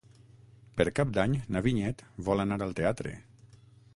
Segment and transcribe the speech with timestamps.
[0.79, 3.13] Per Cap d'Any na Vinyet vol anar al teatre.